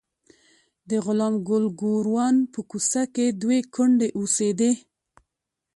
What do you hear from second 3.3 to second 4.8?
دوې کونډې اوسېدې.